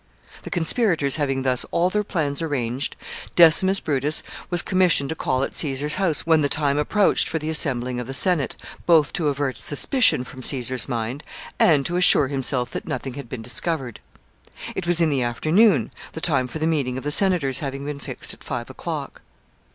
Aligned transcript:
]The 0.45 0.49
conspirators 0.49 1.17
having 1.17 1.43
thus 1.43 1.63
all 1.69 1.91
their 1.91 2.03
plans 2.03 2.41
arranged, 2.41 2.95
Decimus 3.35 3.79
Brutus 3.79 4.23
was 4.49 4.63
commissioned 4.63 5.09
to 5.09 5.15
call 5.15 5.43
at 5.43 5.53
Caesar's 5.53 5.93
house 6.01 6.21
when 6.25 6.41
the 6.41 6.49
time 6.49 6.79
approached 6.79 7.29
for 7.29 7.37
the 7.37 7.51
assembling 7.51 7.99
of 7.99 8.07
the 8.07 8.13
Senate, 8.15 8.55
both 8.87 9.13
to 9.13 9.27
avert 9.27 9.57
suspicion 9.57 10.23
from 10.23 10.41
Caesar's 10.41 10.89
mind, 10.89 11.23
and 11.59 11.85
to 11.85 11.97
assure 11.97 12.29
himself 12.29 12.71
that 12.71 12.87
nothing 12.87 13.13
had 13.13 13.29
been 13.29 13.43
discovered 13.43 13.99
It 14.75 14.87
was 14.87 15.01
in 15.01 15.11
the 15.11 15.21
afternoon, 15.21 15.91
the 16.13 16.19
time 16.19 16.47
for 16.47 16.57
the 16.57 16.65
meeting 16.65 16.97
of 16.97 17.03
the 17.03 17.11
senators 17.11 17.59
having 17.59 17.85
been 17.85 17.99
fixed 17.99 18.33
at 18.33 18.43
five 18.43 18.71
o'clock. 18.71 19.21